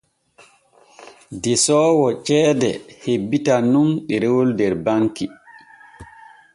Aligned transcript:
Desoowo 1.43 2.07
ceede 2.25 2.71
hebbitan 3.03 3.63
nun 3.73 3.89
ɗerewol 4.07 4.49
der 4.59 4.73
banki. 4.85 5.25